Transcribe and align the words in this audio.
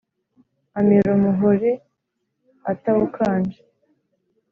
Amira 0.79 1.09
umuhore 1.17 1.71
atawukanje: 2.71 3.59